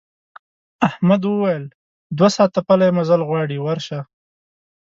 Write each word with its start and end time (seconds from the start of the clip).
احمد 0.87 1.21
وویل 1.25 1.63
دوه 2.17 2.29
ساعته 2.35 2.59
پلی 2.67 2.89
مزل 2.97 3.21
غواړي 3.29 3.57
ورشه. 3.61 3.99